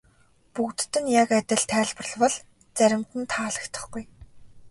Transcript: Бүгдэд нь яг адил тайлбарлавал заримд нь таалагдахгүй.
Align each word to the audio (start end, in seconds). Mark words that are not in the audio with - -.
Бүгдэд 0.53 0.93
нь 1.01 1.13
яг 1.21 1.29
адил 1.39 1.63
тайлбарлавал 1.73 2.35
заримд 2.77 3.09
нь 3.19 3.29
таалагдахгүй. 3.33 4.03